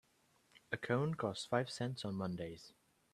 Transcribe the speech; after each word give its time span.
A 0.71 0.77
cone 0.77 1.13
costs 1.13 1.45
five 1.45 1.69
cents 1.69 2.03
on 2.05 2.15
Mondays. 2.15 2.73